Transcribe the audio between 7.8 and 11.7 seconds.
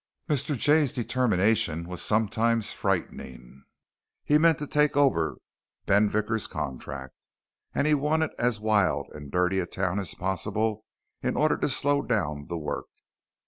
he wanted as wild and dirty a town as possible in order to